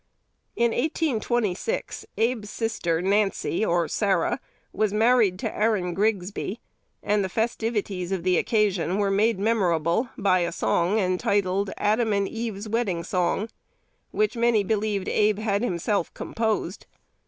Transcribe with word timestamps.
In 0.55 0.71
1826 0.71 2.07
Abe's 2.17 2.49
sister 2.49 3.03
Nancy 3.03 3.63
(or 3.63 3.87
Sarah) 3.87 4.39
was 4.73 4.91
married 4.91 5.37
to 5.37 5.55
Aaron 5.55 5.93
Grigsby; 5.93 6.59
and 7.03 7.23
the 7.23 7.29
festivities 7.29 8.11
of 8.11 8.23
the 8.23 8.39
occasion 8.39 8.97
were 8.97 9.11
made 9.11 9.37
memorable 9.37 10.09
by 10.17 10.39
a 10.39 10.51
song 10.51 10.97
entitled, 10.97 11.69
"Adam 11.77 12.13
and 12.13 12.27
Eve's 12.27 12.67
Wedding 12.67 13.03
Song," 13.03 13.47
which 14.09 14.35
many 14.35 14.63
believed 14.63 15.07
Abe 15.07 15.37
had 15.37 15.61
himself 15.61 16.11
composed. 16.15 16.87